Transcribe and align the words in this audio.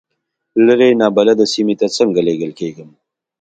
لرې 0.65 0.89
نابلده 1.01 1.45
سیمې 1.53 1.75
ته 1.79 1.87
څنګه 1.97 2.21
لېږل 2.27 2.51
کېږم. 2.59 2.89